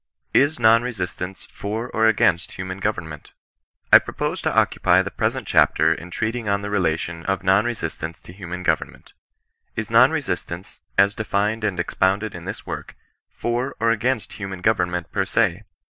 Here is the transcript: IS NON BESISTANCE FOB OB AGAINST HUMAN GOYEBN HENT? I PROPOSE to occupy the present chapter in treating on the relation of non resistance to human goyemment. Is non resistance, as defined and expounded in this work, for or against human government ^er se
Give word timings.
IS 0.33 0.59
NON 0.59 0.81
BESISTANCE 0.81 1.45
FOB 1.45 1.91
OB 1.93 2.05
AGAINST 2.07 2.53
HUMAN 2.53 2.79
GOYEBN 2.79 3.09
HENT? 3.11 3.33
I 3.93 3.99
PROPOSE 3.99 4.41
to 4.41 4.55
occupy 4.59 5.03
the 5.03 5.11
present 5.11 5.45
chapter 5.45 5.93
in 5.93 6.09
treating 6.09 6.49
on 6.49 6.63
the 6.63 6.71
relation 6.71 7.23
of 7.27 7.43
non 7.43 7.65
resistance 7.65 8.19
to 8.21 8.33
human 8.33 8.63
goyemment. 8.63 9.13
Is 9.75 9.91
non 9.91 10.09
resistance, 10.09 10.81
as 10.97 11.13
defined 11.13 11.63
and 11.63 11.79
expounded 11.79 12.33
in 12.33 12.45
this 12.45 12.65
work, 12.65 12.95
for 13.29 13.75
or 13.79 13.91
against 13.91 14.33
human 14.33 14.61
government 14.61 15.05
^er 15.11 15.27
se 15.27 15.65